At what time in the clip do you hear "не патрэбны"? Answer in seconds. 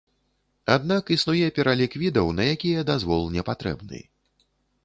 3.37-3.99